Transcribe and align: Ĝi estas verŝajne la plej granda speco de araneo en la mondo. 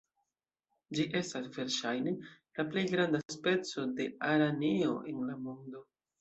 Ĝi 0.99 1.03
estas 1.19 1.43
verŝajne 1.57 2.13
la 2.21 2.65
plej 2.71 2.85
granda 2.95 3.21
speco 3.35 3.85
de 4.01 4.09
araneo 4.31 4.97
en 5.13 5.23
la 5.29 5.39
mondo. 5.45 5.85